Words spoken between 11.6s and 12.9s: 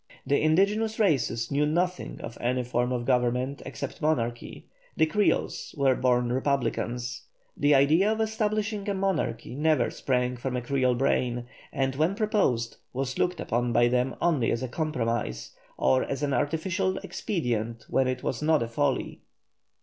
and when proposed